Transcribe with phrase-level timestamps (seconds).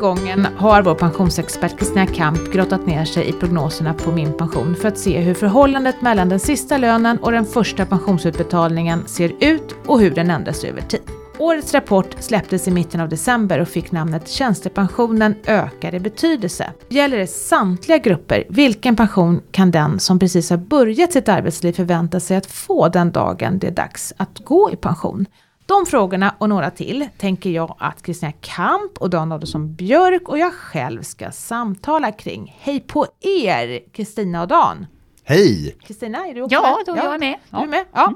[0.00, 4.88] gången har vår pensionsexpert Kristina Kamp grottat ner sig i prognoserna på Min pension för
[4.88, 10.00] att se hur förhållandet mellan den sista lönen och den första pensionsutbetalningen ser ut och
[10.00, 11.00] hur den ändras över tid.
[11.38, 16.72] Årets rapport släpptes i mitten av december och fick namnet Tjänstepensionen ökar i betydelse.
[16.88, 22.20] Gäller det samtliga grupper, vilken pension kan den som precis har börjat sitt arbetsliv förvänta
[22.20, 25.26] sig att få den dagen det är dags att gå i pension?
[25.70, 30.38] De frågorna och några till tänker jag att Kristina Kamp och Dan Adolfsson Björk och
[30.38, 32.56] jag själv ska samtala kring.
[32.60, 34.86] Hej på er Kristina och Dan!
[35.24, 35.76] Hej!
[35.82, 37.38] Kristina, är du också Ja, då är jag med.
[37.50, 37.58] Ja.
[37.58, 37.84] Du är med?
[37.92, 38.14] Ja.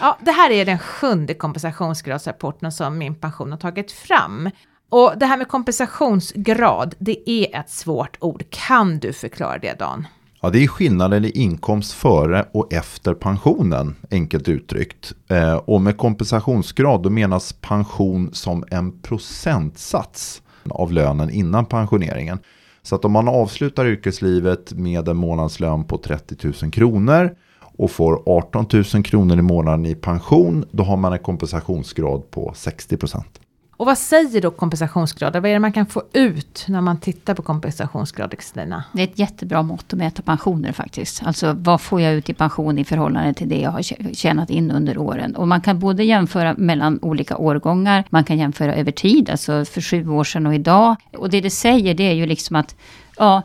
[0.00, 4.50] Ja, det här är den sjunde kompensationsgradsrapporten som Min Pension har tagit fram.
[4.88, 8.44] Och det här med kompensationsgrad, det är ett svårt ord.
[8.50, 10.06] Kan du förklara det Dan?
[10.44, 15.12] Ja, det är skillnaden i inkomst före och efter pensionen, enkelt uttryckt.
[15.28, 22.38] Eh, och med kompensationsgrad då menas pension som en procentsats av lönen innan pensioneringen.
[22.82, 28.22] Så att om man avslutar yrkeslivet med en månadslön på 30 000 kronor och får
[28.26, 33.40] 18 000 kronor i månaden i pension, då har man en kompensationsgrad på 60 procent.
[33.76, 35.40] Och vad säger då kompensationsgrader?
[35.40, 38.84] Vad är det man kan få ut när man tittar på kompensationsgrader, Kristina?
[38.92, 41.22] Det är ett jättebra mått att mäta pensioner faktiskt.
[41.26, 43.82] Alltså vad får jag ut i pension i förhållande till det jag har
[44.14, 45.36] tjänat in under åren.
[45.36, 49.80] Och man kan både jämföra mellan olika årgångar, man kan jämföra över tid, alltså för
[49.80, 50.96] sju år sedan och idag.
[51.12, 52.76] Och det det säger det är ju liksom att,
[53.16, 53.42] ja,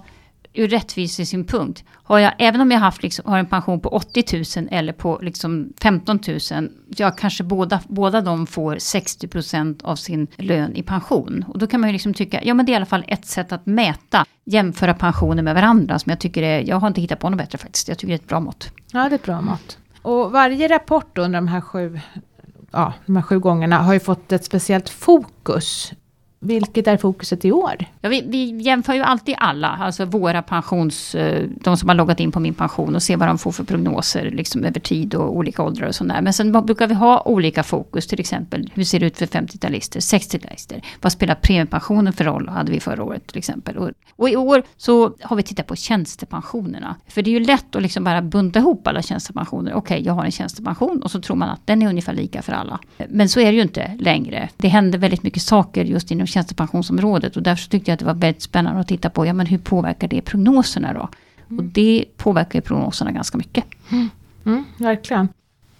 [0.60, 4.68] ur rättvisesynpunkt, har jag, även om jag haft, liksom, har en pension på 80 000
[4.72, 6.20] eller på liksom 15
[6.52, 11.46] 000, jag kanske båda, båda de får 60% av sin lön i pension.
[11.48, 13.26] Och då kan man ju liksom tycka, ja men det är i alla fall ett
[13.26, 17.20] sätt att mäta, jämföra pensioner med varandra, som jag tycker är, jag har inte hittat
[17.20, 18.72] på något bättre faktiskt, jag tycker det är ett bra mått.
[18.92, 19.78] Ja, det är ett bra mått.
[20.02, 22.00] Och varje rapport under de här sju
[22.72, 25.94] ja, de här sju gångerna har ju fått ett speciellt fokus
[26.40, 27.86] vilket är fokuset i år?
[28.02, 32.20] Ja, vi, vi, jämför ju alltid alla, alltså våra pensions, eh, de som har loggat
[32.20, 35.38] in på min pension och ser vad de får för prognoser liksom över tid och
[35.38, 36.22] olika åldrar och sådär.
[36.22, 40.00] Men sen brukar vi ha olika fokus, till exempel hur ser det ut för 50-talister,
[40.00, 40.82] 60-talister?
[41.02, 43.77] Vad spelar premiepensionen för roll, hade vi förra året till exempel.
[43.77, 46.95] Och, och, i år så har vi tittat på tjänstepensionerna.
[47.08, 49.73] För det är ju lätt att liksom bara bunta ihop alla tjänstepensioner.
[49.73, 52.42] Okej, okay, jag har en tjänstepension och så tror man att den är ungefär lika
[52.42, 52.80] för alla.
[53.10, 54.50] Men så är det ju inte längre.
[54.58, 57.38] Det händer väldigt mycket saker just inom tjänstepensionsområdet.
[57.38, 59.58] Och därför tyckte jag att det var väldigt spännande att titta på, ja men hur
[59.58, 61.10] påverkar det prognoserna då?
[61.50, 61.60] Mm.
[61.60, 63.64] Och det påverkar ju prognoserna ganska mycket.
[63.92, 64.10] Mm.
[64.45, 65.30] Mm, verkligen.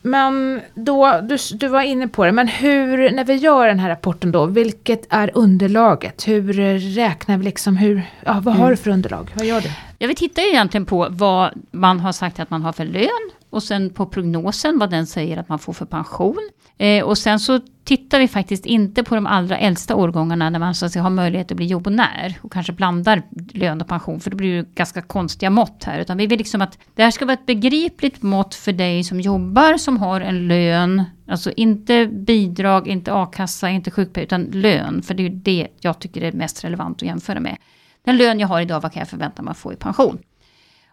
[0.02, 3.90] Men då, du, du var inne på det, men hur, när vi gör den här
[3.90, 6.28] rapporten då, vilket är underlaget?
[6.28, 6.54] Hur
[6.96, 8.70] räknar vi liksom, hur, ja, vad har mm.
[8.70, 9.32] du för underlag?
[9.36, 9.70] Vad gör du?
[9.98, 13.30] Ja, vi tittar ju egentligen på vad man har sagt att man har för lön
[13.50, 16.50] och sen på prognosen, vad den säger att man får för pension.
[16.78, 20.76] Eh, och sen så tittar vi faktiskt inte på de allra äldsta årgångarna när man
[20.76, 23.22] så att säga, har möjlighet att bli jobbonär och kanske blandar
[23.54, 26.00] lön och pension, för det blir ju ganska konstiga mått här.
[26.00, 29.22] Utan vi vill liksom att det här ska vara ett begripligt mått för dig som
[29.22, 35.14] jobbar, som har en lön, alltså inte bidrag, inte a-kassa, inte sjukpenning, utan lön, för
[35.14, 37.58] det är ju det jag tycker är mest relevant att jämföra med.
[38.06, 40.20] Den lön jag har idag, vad kan jag förvänta mig att få i pension?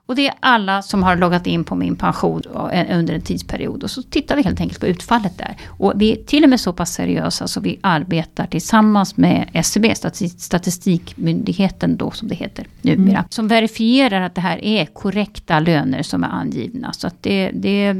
[0.07, 2.43] Och det är alla som har loggat in på min pension
[2.91, 3.83] under en tidsperiod.
[3.83, 5.57] Och så tittar vi helt enkelt på utfallet där.
[5.67, 9.95] Och vi är till och med så pass seriösa så vi arbetar tillsammans med SCB,
[10.39, 13.19] Statistikmyndigheten då som det heter numera.
[13.19, 13.25] Mm.
[13.31, 16.93] Som verifierar att det här är korrekta löner som är angivna.
[16.93, 17.95] Så att det, det,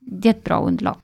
[0.00, 0.96] det är ett bra underlag.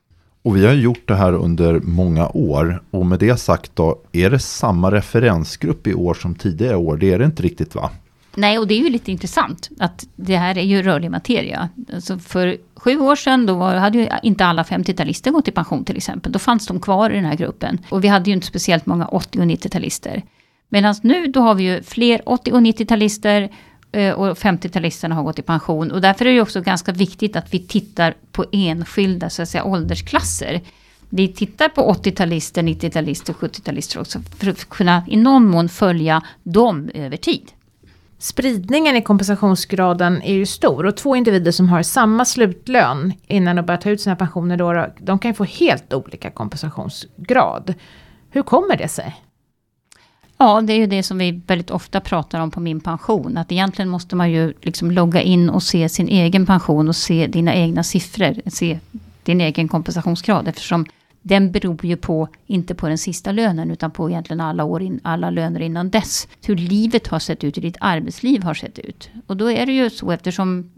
[0.45, 2.83] Och vi har gjort det här under många år.
[2.91, 6.97] Och med det sagt då, är det samma referensgrupp i år som tidigare år?
[6.97, 7.91] Det är det inte riktigt va?
[8.35, 11.69] Nej, och det är ju lite intressant att det här är ju rörlig materia.
[11.95, 15.97] Alltså för sju år sedan då hade ju inte alla 50-talister gått i pension till
[15.97, 16.33] exempel.
[16.33, 17.79] Då fanns de kvar i den här gruppen.
[17.89, 20.23] Och vi hade ju inte speciellt många 80 och 90-talister.
[20.69, 23.49] Medan nu då har vi ju fler 80 och 90-talister
[23.93, 25.91] eh, och 50-talisterna har gått i pension.
[25.91, 29.65] Och därför är det också ganska viktigt att vi tittar på enskilda så att säga,
[29.65, 30.61] åldersklasser.
[31.09, 36.91] Vi tittar på 80-talister, 90-talister, 70-talister också för att kunna i någon mån följa dem
[36.95, 37.53] över tid
[38.23, 43.63] spridningen i kompensationsgraden är ju stor och två individer som har samma slutlön innan de
[43.63, 47.75] börjar ta ut sina pensioner då, de kan ju få helt olika kompensationsgrad.
[48.31, 49.17] Hur kommer det sig?
[50.39, 53.37] Ja, det är ju det som vi väldigt ofta pratar om på min pension.
[53.37, 57.27] Att egentligen måste man ju liksom logga in och se sin egen pension och se
[57.27, 58.51] dina egna siffror.
[58.51, 58.79] Se
[59.23, 60.87] din egen kompensationsgrad eftersom
[61.23, 65.01] den beror ju på, inte på den sista lönen, utan på egentligen alla, år in,
[65.03, 66.29] alla löner innan dess.
[66.45, 69.11] Hur livet har sett ut, hur ditt arbetsliv har sett ut.
[69.27, 70.73] Och då är det ju så eftersom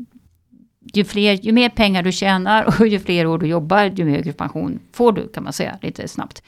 [0.94, 4.32] ju, fler, ju mer pengar du tjänar och ju fler år du jobbar, ju högre
[4.32, 6.43] pension får du, kan man säga lite snabbt.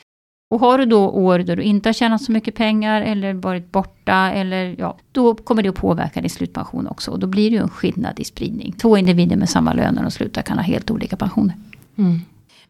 [0.51, 3.73] Och har du då år då du inte har tjänat så mycket pengar eller varit
[3.73, 7.11] borta eller ja, då kommer det att påverka din slutpension också.
[7.11, 8.73] Och då blir det ju en skillnad i spridning.
[8.73, 11.55] Två individer med samma lön när de slutar kan ha helt olika pensioner.
[11.97, 12.21] Mm.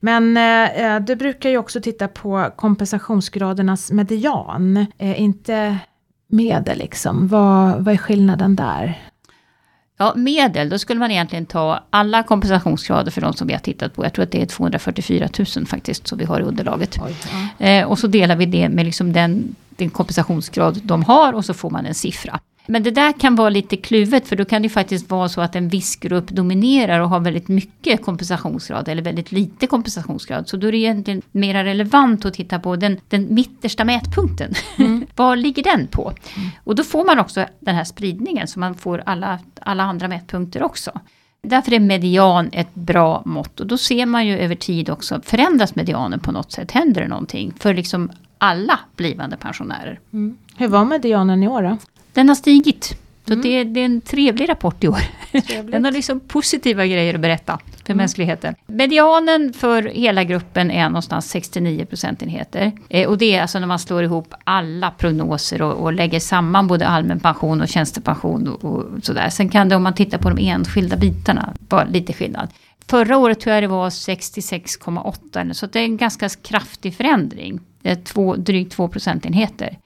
[0.01, 5.79] Men eh, du brukar ju också titta på kompensationsgradernas median, eh, inte
[6.29, 7.29] medel liksom.
[7.29, 8.99] Vad, vad är skillnaden där?
[9.99, 13.95] Ja, medel, då skulle man egentligen ta alla kompensationsgrader för de som vi har tittat
[13.95, 14.05] på.
[14.05, 16.99] Jag tror att det är 244 000 faktiskt, som vi har i underlaget.
[17.03, 17.17] Oj,
[17.59, 17.67] ja.
[17.67, 21.55] eh, och så delar vi det med liksom den, den kompensationsgrad de har och så
[21.55, 22.41] får man en siffra.
[22.67, 25.57] Men det där kan vara lite kluvet för då kan det faktiskt vara så att
[25.57, 30.49] en viss grupp dominerar och har väldigt mycket kompensationsgrad eller väldigt lite kompensationsgrad.
[30.49, 34.55] Så då är det egentligen mer relevant att titta på den, den mittersta mätpunkten.
[34.79, 35.07] Mm.
[35.17, 36.13] Var ligger den på?
[36.37, 36.49] Mm.
[36.65, 40.63] Och då får man också den här spridningen så man får alla, alla andra mätpunkter
[40.63, 41.01] också.
[41.43, 45.75] Därför är median ett bra mått och då ser man ju över tid också, förändras
[45.75, 46.71] medianen på något sätt?
[46.71, 50.01] Händer det någonting för liksom alla blivande pensionärer?
[50.13, 50.37] Mm.
[50.57, 51.77] Hur var medianen i år då?
[52.17, 52.97] Den har stigit.
[53.27, 53.43] Så mm.
[53.43, 55.01] det, det, är en trevlig rapport i år.
[55.31, 55.73] Trevligt.
[55.73, 57.97] Den har liksom positiva grejer att berätta för mm.
[57.97, 58.55] mänskligheten.
[58.67, 62.73] Medianen för hela gruppen är någonstans 69 procentenheter.
[62.89, 66.67] Eh, och det är alltså när man slår ihop alla prognoser och, och lägger samman
[66.67, 69.29] både allmän pension och tjänstepension och, och sådär.
[69.31, 72.49] Sen kan det om man tittar på de enskilda bitarna vara lite skillnad.
[72.89, 77.61] Förra året tror jag det var 66,8 så det är en ganska kraftig förändring.
[77.83, 79.79] Det är två, drygt 2 procentenheter.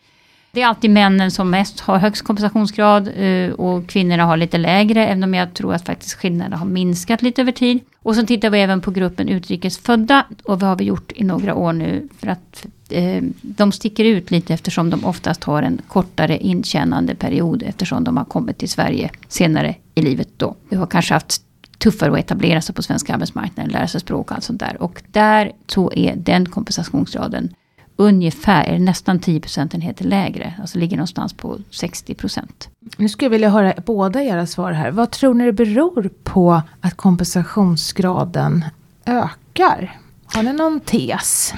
[0.52, 5.06] Det är alltid männen som mest har högst kompensationsgrad eh, och kvinnorna har lite lägre,
[5.06, 7.80] även om jag tror att faktiskt skillnaderna har minskat lite över tid.
[8.02, 11.54] Och sen tittar vi även på gruppen utrikesfödda och vad har vi gjort i några
[11.54, 16.38] år nu för att eh, de sticker ut lite eftersom de oftast har en kortare
[16.38, 20.56] intjänande period eftersom de har kommit till Sverige senare i livet då.
[20.68, 21.42] Vi har kanske haft
[21.78, 24.82] tuffare att etablera sig på svenska arbetsmarknaden, lära sig språk och allt sånt där.
[24.82, 27.54] Och där så är den kompensationsgraden
[28.00, 30.54] ungefär, nästan 10 procentenheter lägre.
[30.60, 32.68] Alltså ligger någonstans på 60 procent.
[32.96, 34.90] Nu skulle jag vilja höra båda era svar här.
[34.90, 38.64] Vad tror ni det beror på att kompensationsgraden
[39.06, 39.98] ökar?
[40.24, 41.54] Har ni någon tes?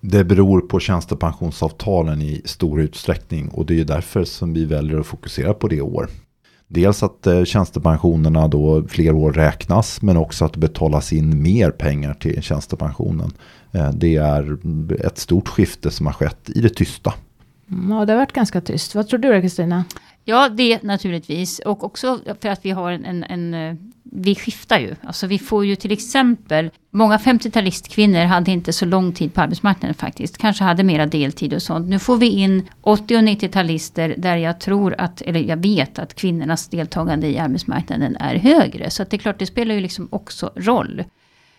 [0.00, 5.06] Det beror på tjänstepensionsavtalen i stor utsträckning och det är därför som vi väljer att
[5.06, 6.08] fokusera på det år.
[6.74, 11.70] Dels att eh, tjänstepensionerna då fler år räknas men också att det betalas in mer
[11.70, 13.32] pengar till tjänstepensionen.
[13.72, 14.58] Eh, det är
[15.06, 17.14] ett stort skifte som har skett i det tysta.
[17.70, 18.94] Mm, ja, det har varit ganska tyst.
[18.94, 19.84] Vad tror du Kristina?
[20.24, 21.58] Ja, det naturligtvis.
[21.58, 24.94] Och också för att vi har en, en, en, eh, Vi skiftar ju.
[25.02, 26.70] Alltså vi får ju till exempel...
[26.90, 30.38] Många 50-talistkvinnor hade inte så lång tid på arbetsmarknaden faktiskt.
[30.38, 31.88] Kanske hade mera deltid och sånt.
[31.88, 36.14] Nu får vi in 80 och 90-talister där jag tror att, eller jag vet att
[36.14, 38.90] kvinnornas deltagande i arbetsmarknaden är högre.
[38.90, 41.04] Så att det är klart, det spelar ju liksom också roll.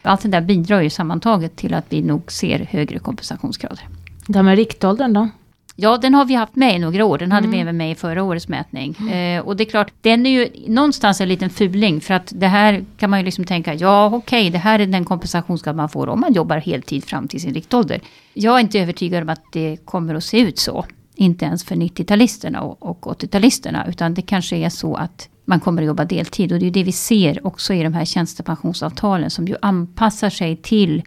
[0.01, 3.88] Allt det där bidrar ju sammantaget till att vi nog ser högre kompensationsgrader.
[4.27, 5.29] Det här med riktåldern då?
[5.77, 7.18] Ja, den har vi haft med i några år.
[7.18, 7.51] Den hade mm.
[7.51, 8.95] vi även med i förra årets mätning.
[9.00, 9.39] Mm.
[9.39, 12.01] Eh, och det är klart, den är ju någonstans en liten fuling.
[12.01, 14.86] För att det här kan man ju liksom tänka, ja okej, okay, det här är
[14.86, 18.01] den kompensationsgrad man får om man jobbar heltid fram till sin riktålder.
[18.33, 20.86] Jag är inte övertygad om att det kommer att se ut så.
[21.16, 23.89] Inte ens för 90-talisterna och, och 80-talisterna.
[23.89, 26.51] Utan det kanske är så att man kommer att jobba deltid.
[26.51, 30.56] Och det är det vi ser också i de här tjänstepensionsavtalen som ju anpassar sig
[30.56, 31.04] till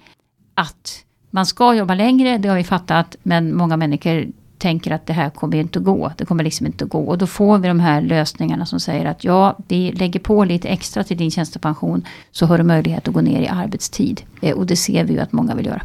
[0.54, 4.26] att man ska jobba längre, det har vi fattat, men många människor
[4.58, 6.12] tänker att det här kommer inte att gå.
[6.16, 7.00] Det kommer liksom inte att gå.
[7.00, 10.68] Och då får vi de här lösningarna som säger att ja, vi lägger på lite
[10.68, 14.22] extra till din tjänstepension så har du möjlighet att gå ner i arbetstid.
[14.42, 15.82] Eh, och det ser vi ju att många vill göra.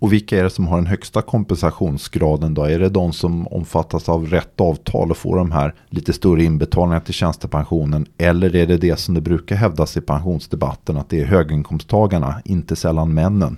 [0.00, 2.64] Och vilka är det som har den högsta kompensationsgraden då?
[2.64, 7.00] Är det de som omfattas av rätt avtal och får de här lite större inbetalningar
[7.00, 8.06] till tjänstepensionen?
[8.18, 12.76] Eller är det det som det brukar hävdas i pensionsdebatten att det är höginkomsttagarna, inte
[12.76, 13.56] sällan männen?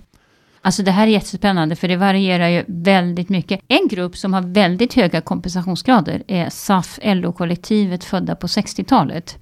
[0.64, 3.60] Alltså det här är jättespännande för det varierar ju väldigt mycket.
[3.68, 9.38] En grupp som har väldigt höga kompensationsgrader är SAF LO-kollektivet födda på 60-talet.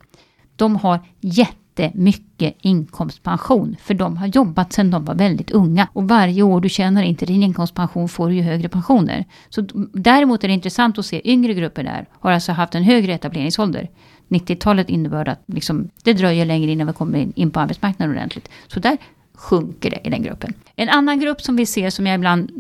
[0.57, 3.77] De har jätte jättemycket inkomstpension.
[3.81, 5.89] För de har jobbat sedan de var väldigt unga.
[5.93, 9.25] Och varje år du tjänar inte din inkomstpension får du ju högre pensioner.
[9.49, 9.63] Så
[9.93, 12.07] däremot är det intressant att se yngre grupper där.
[12.13, 13.89] Har alltså haft en högre etableringsålder.
[14.29, 18.49] 90-talet innebär att liksom, det dröjer längre innan vi kommer in på arbetsmarknaden ordentligt.
[18.69, 18.99] Så där
[19.41, 20.55] sjunker det i den gruppen.
[20.77, 22.51] En annan grupp som vi ser som jag ibland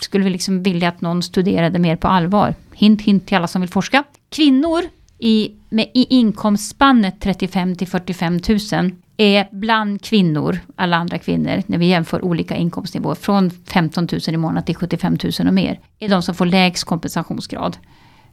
[0.00, 2.54] skulle liksom vilja att någon studerade mer på allvar.
[2.72, 4.04] Hint, hint till alla som vill forska.
[4.28, 4.82] Kvinnor
[5.18, 8.40] i, med, i inkomstspannet 35 till 45
[8.72, 14.20] 000 är bland kvinnor, alla andra kvinnor, när vi jämför olika inkomstnivåer, från 15 000
[14.26, 17.76] i månaden till 75 000 och mer, är de som får lägst kompensationsgrad.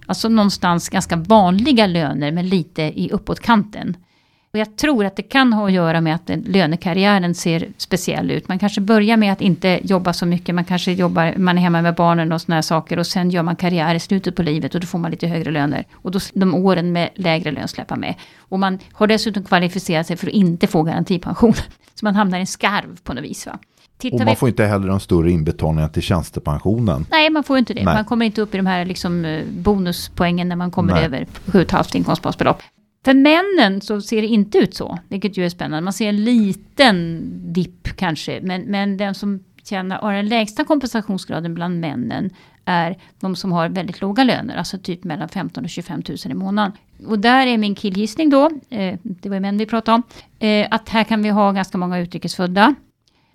[0.06, 3.98] Alltså någonstans ganska vanliga löner men lite i uppåtkanten.
[4.53, 8.48] Och jag tror att det kan ha att göra med att lönekarriären ser speciell ut.
[8.48, 10.55] Man kanske börjar med att inte jobba så mycket.
[10.55, 13.00] Man kanske jobbar, man är hemma med barnen och såna här saker.
[13.00, 15.51] Och sen gör man karriär i slutet på livet och då får man lite högre
[15.51, 15.86] löner.
[15.93, 18.15] Och då de åren med lägre lön släpper med.
[18.38, 21.53] Och man har dessutom kvalificerat sig för att inte få garantipension.
[21.96, 23.46] Så man hamnar i en skarv på något vis.
[23.46, 23.60] Va?
[23.98, 27.05] Tittar och man får inte heller de större inbetalningar till tjänstepensionen.
[27.12, 27.84] Nej, man får inte det.
[27.84, 27.96] Nej.
[27.96, 31.05] Man kommer inte upp i de här liksom, eh, bonuspoängen när man kommer Nej.
[31.05, 32.62] över 7,5 inkomstbasbelopp.
[33.05, 35.81] För männen så ser det inte ut så, vilket ju är spännande.
[35.81, 41.53] Man ser en liten dipp kanske, men, men den som tjänar, har den lägsta kompensationsgraden
[41.53, 42.29] bland männen
[42.65, 46.34] är de som har väldigt låga löner, alltså typ mellan 15 och 25 000 i
[46.34, 46.72] månaden.
[47.08, 50.03] Och där är min killgissning då, eh, det var ju män vi pratade om,
[50.48, 52.75] eh, att här kan vi ha ganska många utrikesfödda.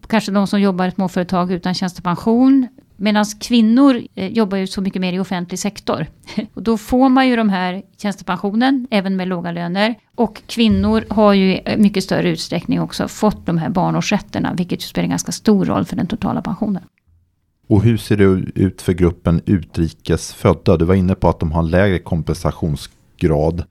[0.06, 5.00] Kanske de som jobbar i småföretag utan tjänstepension, Medan kvinnor eh, jobbar ju så mycket
[5.00, 6.06] mer i offentlig sektor.
[6.54, 9.94] Och då får man ju de här tjänstepensionen, även med låga löner.
[10.14, 14.86] Och kvinnor har ju i mycket större utsträckning också fått de här barnårsrätterna, vilket ju
[14.86, 16.82] spelar en ganska stor roll för den totala pensionen.
[17.68, 18.24] Och hur ser det
[18.60, 20.76] ut för gruppen utrikesfödda?
[20.76, 23.64] Du var inne på att de har en lägre kompensationsgrad.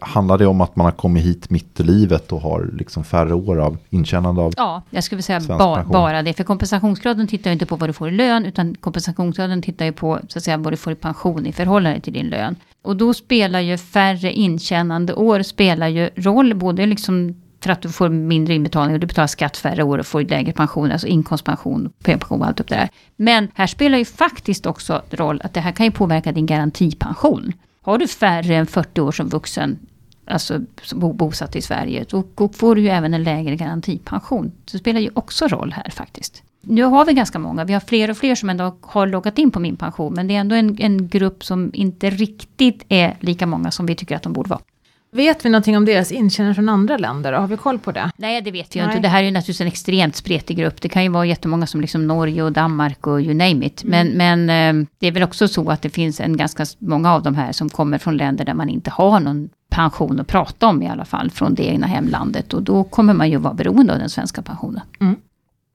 [0.00, 3.34] Handlar det om att man har kommit hit mitt i livet och har liksom färre
[3.34, 6.32] år av intjänande av Ja, jag skulle säga ba, bara det.
[6.32, 9.92] För kompensationsgraden tittar ju inte på vad du får i lön, utan kompensationsgraden tittar ju
[9.92, 12.56] på så att säga, vad du får i pension i förhållande till din lön.
[12.82, 17.88] Och då spelar ju färre intjänande år spelar ju roll, både liksom för att du
[17.88, 21.92] får mindre inbetalning och du betalar skatt färre år och får lägre pension, alltså inkomstpension,
[22.04, 22.88] pension och allt upp det där.
[23.16, 27.52] Men här spelar ju faktiskt också roll att det här kan ju påverka din garantipension.
[27.82, 29.78] Har du färre än 40 år som vuxen,
[30.26, 30.60] alltså
[30.94, 34.52] bosatt i Sverige, då får du ju även en lägre garantipension.
[34.72, 36.42] Det spelar ju också roll här faktiskt.
[36.62, 39.50] Nu har vi ganska många, vi har fler och fler som ändå har loggat in
[39.50, 43.46] på min pension, men det är ändå en, en grupp som inte riktigt är lika
[43.46, 44.60] många som vi tycker att de borde vara.
[45.12, 47.32] Vet vi någonting om deras intjänare från andra länder?
[47.32, 48.10] Har vi koll på det?
[48.16, 48.96] Nej, det vet jag Nej.
[48.96, 49.02] inte.
[49.02, 50.80] Det här är ju naturligtvis en extremt spretig grupp.
[50.80, 53.84] Det kan ju vara jättemånga som liksom Norge och Danmark och you name it.
[53.84, 54.08] Mm.
[54.08, 57.22] Men, men eh, det är väl också så att det finns en ganska många av
[57.22, 60.82] de här som kommer från länder där man inte har någon pension att prata om
[60.82, 62.54] i alla fall från det egna hemlandet.
[62.54, 64.82] Och då kommer man ju vara beroende av den svenska pensionen.
[65.00, 65.16] Mm.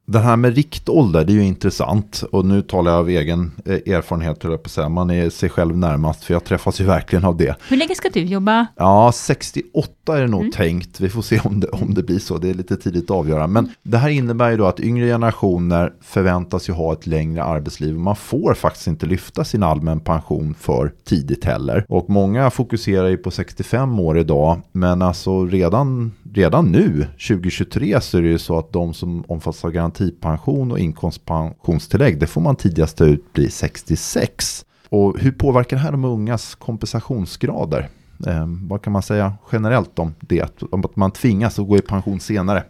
[0.08, 2.24] Det här med riktålder, det är ju intressant.
[2.32, 4.90] Och nu talar jag av egen eh, erfarenhet, höll jag på att säga.
[4.90, 7.56] Man är sig själv närmast, för jag träffas ju verkligen av det.
[7.68, 8.68] Hur länge ska du jobba?
[8.76, 10.52] Ja, 68 är det nog mm.
[10.52, 11.00] tänkt.
[11.00, 12.38] Vi får se om det, om det blir så.
[12.38, 13.48] Det är lite tidigt att avgöra.
[13.48, 17.96] Men det här innebär ju då att yngre generationer förväntas ju ha ett längre arbetsliv.
[17.96, 21.86] Man får faktiskt inte lyfta sin allmän pension för tidigt heller.
[21.90, 24.62] Och många fokuserar ju på 65 år idag.
[24.72, 29.66] Men alltså redan, redan nu, 2023, så är det ju så att de som omfattas
[29.66, 34.66] av garantipension och inkomstpensionstillägg, det får man tidigast ut bli 66.
[34.90, 37.90] Och hur påverkar det här de ungas kompensationsgrader?
[38.28, 40.64] Eh, vad kan man säga generellt om det?
[40.72, 42.64] Om att man tvingas att gå i pension senare?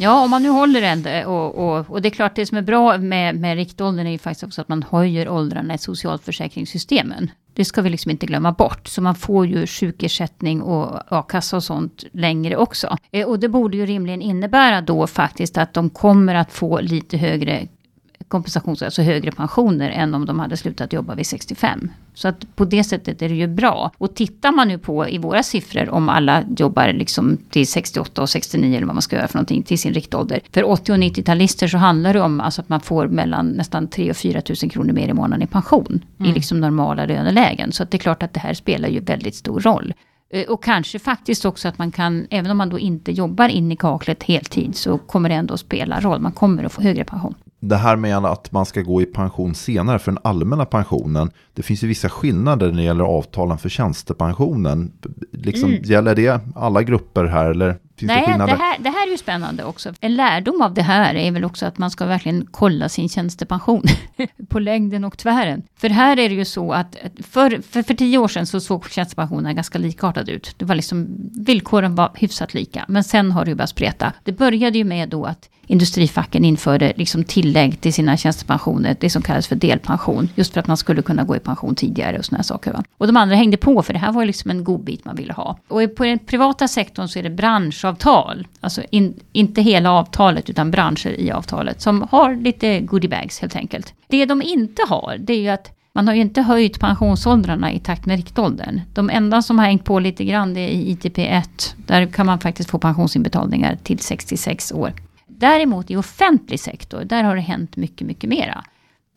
[0.00, 1.06] Ja, om man nu håller den.
[1.06, 4.10] Eh, och, och, och, det är klart, det som är bra med, med riktåldern är
[4.10, 7.30] ju faktiskt också att man höjer åldrarna i socialförsäkringssystemen.
[7.52, 8.88] Det ska vi liksom inte glömma bort.
[8.88, 12.96] Så man får ju sjukersättning och a-kassa och sånt längre också.
[13.10, 17.16] Eh, och det borde ju rimligen innebära då faktiskt att de kommer att få lite
[17.16, 17.68] högre
[18.28, 21.90] kompensations, alltså högre pensioner än om de hade slutat jobba vid 65.
[22.14, 23.92] Så att på det sättet är det ju bra.
[23.98, 28.30] Och tittar man nu på i våra siffror om alla jobbar liksom till 68 och
[28.30, 30.40] 69 eller vad man ska göra för någonting till sin riktålder.
[30.52, 34.10] För 80 och 90-talister så handlar det om alltså att man får mellan nästan 3
[34.10, 36.04] och 4 000 kronor mer i månaden i pension.
[36.18, 36.30] Mm.
[36.30, 37.72] I liksom normala lönelägen.
[37.72, 39.94] Så att det är klart att det här spelar ju väldigt stor roll.
[40.30, 43.72] Eh, och kanske faktiskt också att man kan, även om man då inte jobbar in
[43.72, 46.20] i kaklet heltid, så kommer det ändå spela roll.
[46.20, 49.54] Man kommer att få högre pension det här med att man ska gå i pension
[49.54, 51.30] senare för den allmänna pensionen.
[51.54, 54.92] Det finns ju vissa skillnader när det gäller avtalen för tjänstepensionen.
[55.32, 55.82] Liksom, mm.
[55.82, 58.46] Gäller det alla grupper här eller finns Nej, det?
[58.46, 59.94] Det här, det här är ju spännande också.
[60.00, 63.82] En lärdom av det här är väl också att man ska verkligen kolla sin tjänstepension
[64.48, 65.62] på längden och tvären.
[65.76, 66.96] För här är det ju så att
[67.30, 70.54] för, för, för tio år sedan så såg tjänstepensionen ganska likartad ut.
[70.56, 72.84] Det var liksom, villkoren var hyfsat lika.
[72.88, 74.12] Men sen har det ju börjat spreta.
[74.24, 79.22] Det började ju med då att industrifacken införde liksom tillägg till sina tjänstepensioner, det som
[79.22, 82.42] kallas för delpension, just för att man skulle kunna gå i pension tidigare och sådana
[82.42, 82.72] saker.
[82.72, 82.84] Va?
[82.98, 85.32] Och de andra hängde på, för det här var liksom en god bit man ville
[85.32, 85.58] ha.
[85.68, 87.30] Och på den privata sektorn så är det
[87.92, 93.56] branschavtal, alltså in, inte hela avtalet utan branscher i avtalet, som har lite goodiebags helt
[93.56, 93.94] enkelt.
[94.08, 97.78] Det de inte har, det är ju att man har ju inte höjt pensionsåldrarna i
[97.78, 98.80] takt med riktåldern.
[98.94, 101.74] De enda som har hängt på lite grann det är i ITP 1.
[101.86, 104.92] Där kan man faktiskt få pensionsinbetalningar till 66 år.
[105.26, 108.64] Däremot i offentlig sektor, där har det hänt mycket, mycket mera.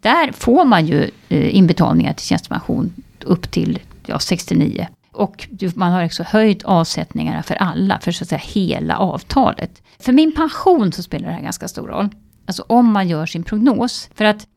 [0.02, 4.88] Där får man ju eh, inbetalningar till tjänstepension upp till ja, 69.
[5.14, 9.82] Och man har också höjt avsättningarna för alla, för så att säga hela avtalet.
[10.00, 12.10] För min pension så spelar det här ganska stor roll.
[12.46, 14.10] Alltså om man gör sin prognos.
[14.16, 14.48] För att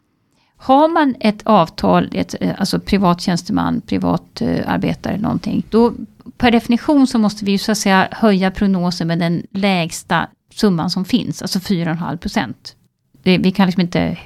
[0.57, 5.63] har man ett avtal, ett, eh, alltså privat tjänsteman, privat uh, arbetare någonting.
[5.71, 5.93] Då
[6.39, 10.91] per definition så måste vi ju så att säga höja prognosen med den lägsta summan
[10.91, 12.77] som finns, alltså 4,5 procent.
[13.23, 14.19] Vi kan liksom inte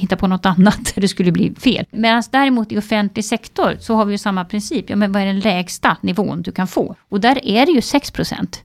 [0.00, 1.86] hitta på något annat, det skulle bli fel.
[1.90, 4.90] Medan däremot i offentlig sektor så har vi ju samma princip.
[4.90, 6.96] Ja, men vad är den lägsta nivån du kan få?
[7.08, 8.64] Och där är det ju 6 procent.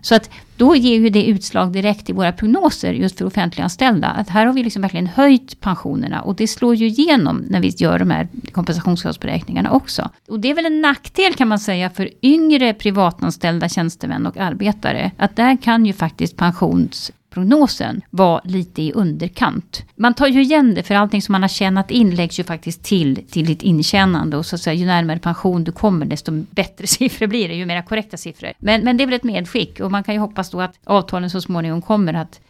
[0.00, 4.08] Så att då ger ju det utslag direkt i våra prognoser just för offentliganställda.
[4.08, 7.68] Att här har vi liksom verkligen höjt pensionerna och det slår ju igenom när vi
[7.68, 10.10] gör de här kompensationsgradsberäkningarna också.
[10.28, 15.10] Och det är väl en nackdel kan man säga för yngre privatanställda tjänstemän och arbetare.
[15.16, 19.84] Att där kan ju faktiskt pensions prognosen var lite i underkant.
[19.96, 22.84] Man tar ju igen det för allting som man har tjänat in läggs ju faktiskt
[22.84, 26.86] till till ditt intjänande och så att säga ju närmare pension du kommer desto bättre
[26.96, 28.52] siffror blir det, ju mer korrekta siffror.
[28.58, 31.30] Men, men det är väl ett medskick och man kan ju hoppas då att avtalen
[31.30, 32.40] så småningom kommer att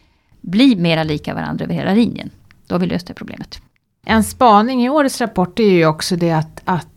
[0.41, 2.29] bli mera lika varandra över hela linjen.
[2.67, 3.61] Då har vi löst det problemet.
[4.05, 6.87] En spaning i årets rapport är ju också det att, att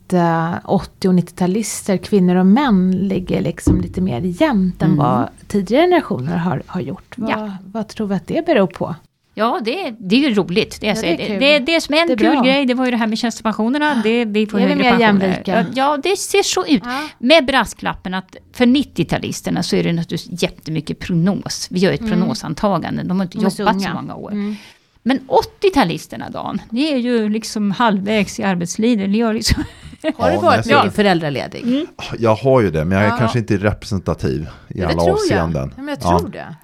[0.65, 4.99] 80 och 90-talister, kvinnor och män, ligger liksom lite mer jämnt än mm.
[4.99, 7.15] vad tidigare generationer har, har gjort.
[7.17, 7.53] Vad, ja.
[7.65, 8.95] vad tror vi att det beror på?
[9.39, 10.81] Ja, det, det är ju roligt.
[10.81, 12.43] Det, ja, det, är det, det, som är en det är kul bra.
[12.43, 14.01] grej, det var ju det här med tjänstepensionerna.
[14.05, 15.67] Det, vi får är högre mer jämlika?
[15.75, 16.83] Ja, det ser så ut.
[16.85, 17.09] Ja.
[17.19, 21.69] Med brasklappen att för 90-talisterna så är det naturligtvis jättemycket prognos.
[21.71, 22.13] Vi gör ett mm.
[22.13, 23.03] prognosantagande.
[23.03, 24.33] De har inte De jobbat så många år.
[24.33, 24.57] Mm.
[25.03, 25.21] Men
[25.61, 29.11] 80-talisterna Dan, ni är ju liksom halvvägs i arbetslivet.
[29.11, 29.65] Ni har liksom
[30.17, 31.63] Har du varit mycket föräldraledig?
[31.63, 31.87] Mm.
[32.19, 33.17] Jag har ju det, men jag är ja.
[33.17, 35.73] kanske inte representativ i ja, alla avseenden.
[35.77, 36.55] Ja, men jag tror det.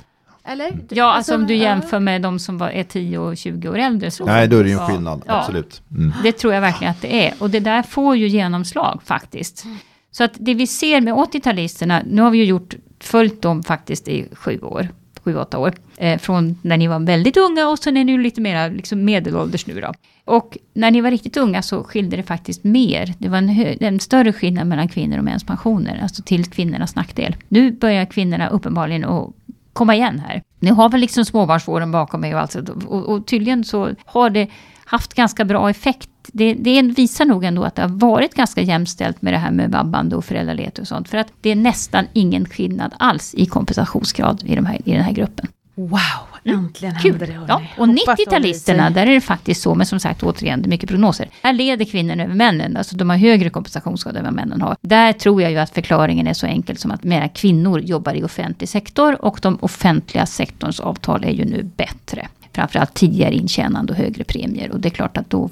[0.44, 0.78] Eller?
[0.88, 4.11] Ja, alltså, om du jämför med de som var, är 10 och 20 år äldre.
[4.11, 5.82] Så Nej, då är det ju en skillnad, ja, absolut.
[5.90, 6.12] Mm.
[6.22, 7.34] Det tror jag verkligen att det är.
[7.38, 9.66] Och det där får ju genomslag faktiskt.
[10.11, 14.08] Så att det vi ser med 80-talisterna, nu har vi ju gjort, följt dem faktiskt
[14.08, 14.88] i sju år.
[15.25, 15.72] 7-8 år.
[15.96, 19.66] Eh, från när ni var väldigt unga och sen är ni lite mer liksom medelålders
[19.66, 19.92] nu då.
[20.25, 23.14] Och när ni var riktigt unga så skilde det faktiskt mer.
[23.18, 27.37] Det var en, en större skillnad mellan kvinnor och mäns pensioner, alltså till kvinnornas nackdel.
[27.48, 29.31] Nu börjar kvinnorna uppenbarligen att
[29.72, 30.42] komma igen här.
[30.58, 34.48] Nu har väl liksom småbarnsåren bakom mig och, alltså, och, och tydligen så har det
[34.85, 36.11] haft ganska bra effekt.
[36.32, 39.70] Det, det, visar nog ändå att det har varit ganska jämställt med det här med
[39.70, 41.08] vabbande och föräldraledighet och sånt.
[41.08, 45.02] För att det är nästan ingen skillnad alls i kompensationsgrad i, de här, i den
[45.02, 45.48] här gruppen.
[45.74, 45.98] Wow,
[46.44, 47.02] äntligen mm.
[47.02, 47.44] händer det.
[47.48, 50.88] Ja, och 90-talisterna, där är det faktiskt så, men som sagt återigen, det är mycket
[50.88, 51.28] prognoser.
[51.42, 54.76] Här leder kvinnorna över männen, alltså de har högre kompensationsgrad än vad männen har.
[54.80, 58.24] Där tror jag ju att förklaringen är så enkel som att mera kvinnor jobbar i
[58.24, 62.28] offentlig sektor och de offentliga sektorns avtal är ju nu bättre.
[62.52, 65.50] Framförallt tidigare intjänande och högre premier och det är klart att då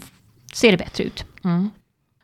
[0.54, 1.24] ser det bättre ut.
[1.44, 1.70] Mm.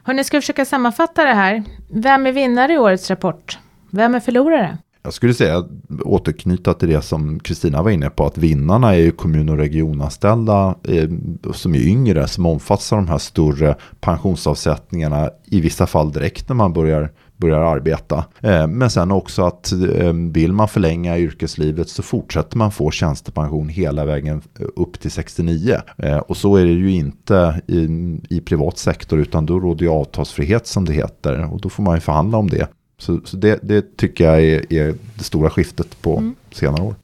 [0.02, 1.64] Hörrni, ska vi försöka sammanfatta det här?
[1.88, 3.58] Vem är vinnare i årets rapport?
[3.90, 4.78] Vem är förlorare?
[5.06, 5.64] Jag skulle säga,
[6.04, 10.74] återknyta till det som Kristina var inne på, att vinnarna är ju kommun och regionanställda
[10.88, 11.10] eh,
[11.52, 16.56] som är yngre, som omfattas av de här större pensionsavsättningarna, i vissa fall direkt när
[16.56, 18.24] man börjar börjar arbeta.
[18.40, 23.68] Eh, men sen också att eh, vill man förlänga yrkeslivet så fortsätter man få tjänstepension
[23.68, 25.76] hela vägen eh, upp till 69.
[25.96, 27.88] Eh, och så är det ju inte i,
[28.30, 31.94] i privat sektor utan då råder ju avtalsfrihet som det heter och då får man
[31.94, 32.68] ju förhandla om det.
[32.98, 36.34] Så, så det, det, tycker jag är, är, det stora skiftet på mm.
[36.50, 36.94] senare år.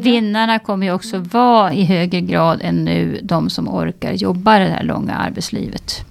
[0.00, 4.64] Vinnarna kommer ju också vara i högre grad än nu de som orkar jobba det
[4.64, 6.04] här långa arbetslivet.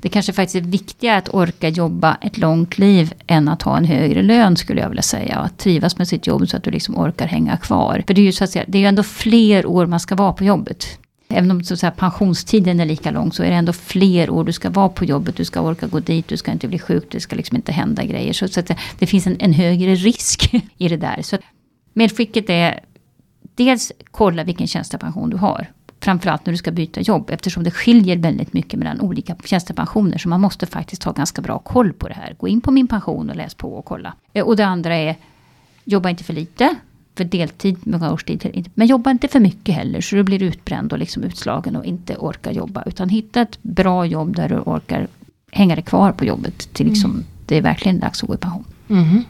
[0.00, 3.84] Det kanske faktiskt är viktigare att orka jobba ett långt liv än att ha en
[3.84, 5.38] högre lön skulle jag vilja säga.
[5.38, 8.02] Och att trivas med sitt jobb så att du liksom orkar hänga kvar.
[8.06, 10.14] För det är ju så att säga, det är ju ändå fler år man ska
[10.14, 10.98] vara på jobbet.
[11.34, 14.52] Även om så att pensionstiden är lika lång så är det ändå fler år du
[14.52, 15.36] ska vara på jobbet.
[15.36, 18.04] Du ska orka gå dit, du ska inte bli sjuk, det ska liksom inte hända
[18.04, 18.32] grejer.
[18.32, 21.22] Så, så att det finns en, en högre risk i det där.
[21.22, 21.38] Så
[21.92, 22.80] medskicket är
[23.54, 25.66] dels kolla vilken tjänstepension du har.
[26.00, 30.18] Framförallt när du ska byta jobb eftersom det skiljer väldigt mycket mellan olika tjänstepensioner.
[30.18, 32.36] Så man måste faktiskt ha ganska bra koll på det här.
[32.38, 34.14] Gå in på min pension och läs på och kolla.
[34.32, 35.16] Eh, och det andra är
[35.84, 36.76] jobba inte för lite
[37.14, 38.70] för deltid, många års tid.
[38.74, 42.16] Men jobba inte för mycket heller så du blir utbränd och liksom utslagen och inte
[42.16, 42.82] orkar jobba.
[42.86, 45.08] Utan hitta ett bra jobb där du orkar
[45.50, 47.24] hänga dig kvar på jobbet till liksom, mm.
[47.46, 48.64] det är verkligen dags att gå i pension.
[48.88, 49.24] Mm.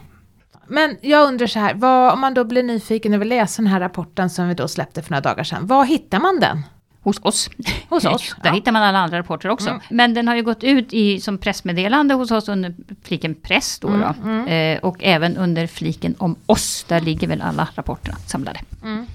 [0.66, 3.81] Men jag undrar så här, vad, om man då blir nyfiken över läsa den här
[3.81, 5.66] rapporten som vi då släppte för några dagar sedan.
[5.66, 6.62] Var hittar man den?
[7.03, 7.51] Hos oss.
[7.88, 8.35] Hos oss.
[8.43, 8.55] Där ja.
[8.55, 9.69] hittar man alla andra rapporter också.
[9.69, 9.81] Mm.
[9.91, 13.88] Men den har ju gått ut i, som pressmeddelande hos oss under fliken press då.
[13.88, 14.29] Mm, då.
[14.29, 14.77] Mm.
[14.77, 16.85] Eh, och även under fliken om oss.
[16.88, 18.61] Där ligger väl alla rapporterna samlade.
[18.83, 19.07] Mm.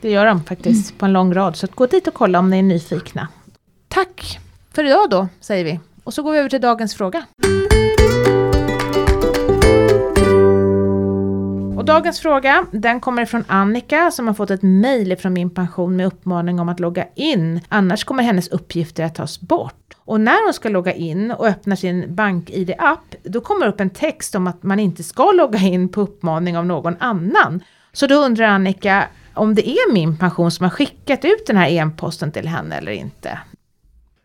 [0.00, 0.98] Det gör de faktiskt mm.
[0.98, 1.56] på en lång rad.
[1.56, 3.28] Så gå dit och kolla om ni är nyfikna.
[3.88, 4.38] Tack
[4.72, 5.80] för idag då, säger vi.
[6.04, 7.24] Och så går vi över till dagens fråga.
[11.82, 15.96] Och dagens fråga, den kommer från Annika som har fått ett mejl från min pension
[15.96, 19.94] med uppmaning om att logga in, annars kommer hennes uppgifter att tas bort.
[19.98, 24.34] Och när hon ska logga in och öppnar sin BankID-app, då kommer upp en text
[24.34, 27.60] om att man inte ska logga in på uppmaning av någon annan.
[27.92, 31.68] Så då undrar Annika om det är min pension som har skickat ut den här
[31.70, 33.38] e-posten till henne eller inte.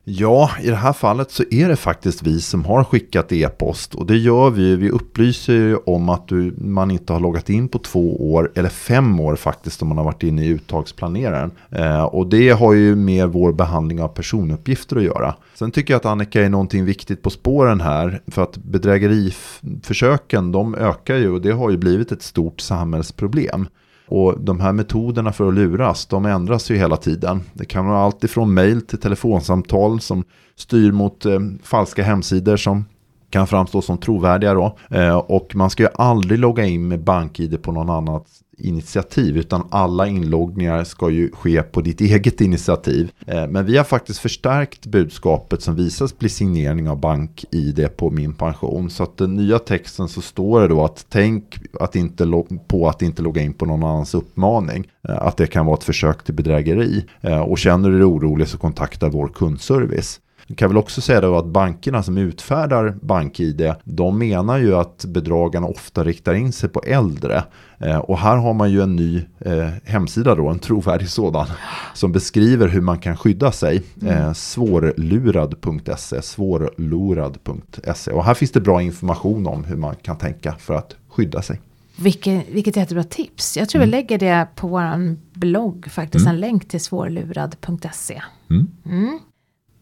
[0.09, 4.05] Ja, i det här fallet så är det faktiskt vi som har skickat e-post och
[4.05, 4.75] det gör vi.
[4.75, 8.69] Vi upplyser ju om att du, man inte har loggat in på två år eller
[8.69, 11.51] fem år faktiskt om man har varit inne i uttagsplaneraren.
[11.69, 15.35] Eh, och det har ju med vår behandling av personuppgifter att göra.
[15.53, 20.75] Sen tycker jag att Annika är någonting viktigt på spåren här för att bedrägeriförsöken de
[20.75, 23.67] ökar ju och det har ju blivit ett stort samhällsproblem.
[24.07, 27.41] Och de här metoderna för att luras, de ändras ju hela tiden.
[27.53, 30.23] Det kan vara allt ifrån mail till telefonsamtal som
[30.55, 32.85] styr mot eh, falska hemsidor som
[33.29, 34.77] kan framstå som trovärdiga då.
[34.89, 39.67] Eh, och man ska ju aldrig logga in med BankID på någon annans initiativ utan
[39.71, 43.11] alla inloggningar ska ju ske på ditt eget initiativ.
[43.27, 48.33] Eh, men vi har faktiskt förstärkt budskapet som visas bli signering av bank-id på min
[48.33, 48.89] pension.
[48.89, 53.01] Så att den nya texten så står det då att tänk att inte på att
[53.01, 54.87] inte logga in på någon annans uppmaning.
[55.09, 57.05] Eh, att det kan vara ett försök till bedrägeri.
[57.21, 60.19] Eh, och känner du dig orolig så kontakta vår kundservice.
[60.49, 65.05] Jag kan väl också säga då att bankerna som utfärdar BankID, de menar ju att
[65.05, 67.43] bedragarna ofta riktar in sig på äldre.
[67.79, 71.47] Eh, och här har man ju en ny eh, hemsida då, en trovärdig sådan,
[71.93, 73.83] som beskriver hur man kan skydda sig.
[74.01, 74.17] Mm.
[74.17, 78.11] Eh, svårlurad.se, svårlurad.se.
[78.11, 81.61] Och här finns det bra information om hur man kan tänka för att skydda sig.
[81.95, 83.57] Vilket, vilket jättebra tips.
[83.57, 83.89] Jag tror mm.
[83.89, 86.25] vi lägger det på vår blogg faktiskt.
[86.25, 86.35] Mm.
[86.35, 88.21] En länk till svårlurad.se.
[88.49, 88.67] Mm.
[88.85, 89.19] mm.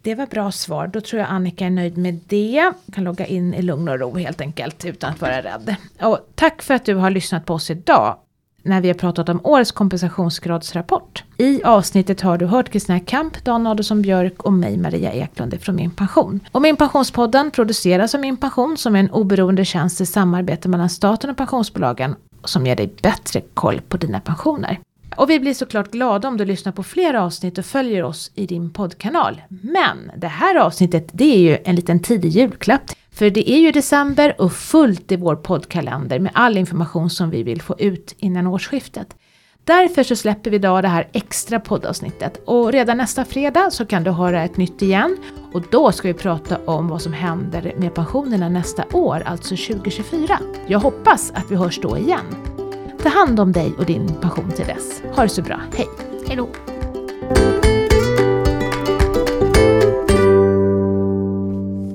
[0.06, 0.88] Det var bra svar.
[0.88, 2.72] Då tror jag Annika är nöjd med det.
[2.94, 5.76] Kan logga in i lugn och ro helt enkelt utan att vara rädd.
[6.02, 8.18] Och tack för att du har lyssnat på oss idag
[8.64, 11.24] när vi har pratat om årets kompensationsgradsrapport.
[11.38, 15.76] I avsnittet har du hört Kristina Kamp, Dan Adolfsson Björk och mig Maria Eklund från
[15.76, 16.40] Min Pension.
[16.52, 20.90] Och Min Pensionspodden produceras av Min Pension som är en oberoende tjänst i samarbete mellan
[20.90, 24.80] staten och pensionsbolagen som ger dig bättre koll på dina pensioner.
[25.18, 28.46] Och vi blir såklart glada om du lyssnar på fler avsnitt och följer oss i
[28.46, 29.42] din poddkanal.
[29.50, 32.92] Men det här avsnittet det är ju en liten tidig julklapp.
[33.12, 37.44] För det är ju december och fullt i vår poddkalender med all information som vi
[37.44, 39.16] vill få ut innan årsskiftet.
[39.66, 44.04] Därför så släpper vi idag det här extra poddavsnittet och redan nästa fredag så kan
[44.04, 45.18] du höra ett nytt igen
[45.54, 50.40] och då ska vi prata om vad som händer med pensionerna nästa år, alltså 2024.
[50.68, 52.65] Jag hoppas att vi hörs då igen.
[53.06, 55.02] Ta hand om dig och din passion till dess.
[55.16, 55.62] Ha det så bra.
[55.74, 55.88] Hej!
[56.28, 56.50] Hej då!